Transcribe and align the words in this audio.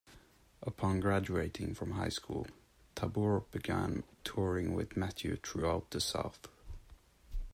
Upon 0.63 0.99
graduating 0.99 1.75
from 1.75 1.91
high 1.91 2.09
school, 2.09 2.47
Tabor 2.95 3.41
began 3.51 4.03
touring 4.23 4.73
with 4.73 4.97
Matthew 4.97 5.35
throughout 5.35 5.91
the 5.91 6.01
south. 6.01 6.47